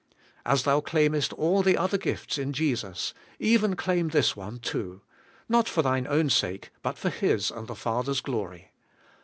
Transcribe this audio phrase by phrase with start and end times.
[0.47, 5.01] As thou claimest all the other gifts in Jesus, even claim this one too,—
[5.47, 8.71] not for thine own sake, but for His and the Father's glory.